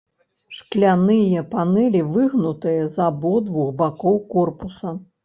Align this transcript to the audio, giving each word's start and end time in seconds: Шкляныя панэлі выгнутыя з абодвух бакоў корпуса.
Шкляныя 0.59 1.43
панэлі 1.51 2.01
выгнутыя 2.15 2.87
з 2.97 3.05
абодвух 3.09 3.69
бакоў 3.83 4.19
корпуса. 4.33 4.97